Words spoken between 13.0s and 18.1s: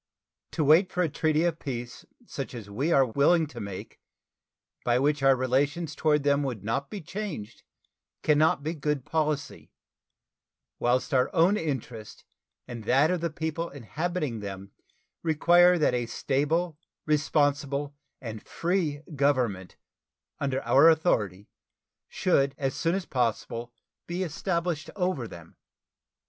of the people inhabiting them require that a stable, responsible,